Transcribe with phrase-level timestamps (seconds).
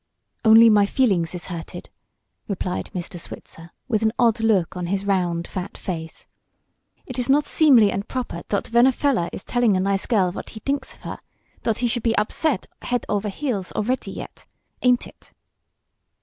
[0.43, 1.91] "Only my feelings iss hurted!"
[2.47, 3.19] replied Mr.
[3.19, 6.25] Switzer, with an odd look on his round, fat face.
[7.05, 10.31] "It iss not seemly und proper dot ven a feller is telling a nice girl
[10.31, 11.19] vot he dinks of her,
[11.61, 14.47] dot he should be upset head ofer heels alretty yet;
[14.81, 15.33] ain't it?"